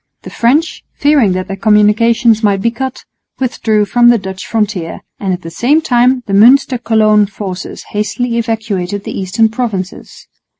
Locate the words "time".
5.79-6.23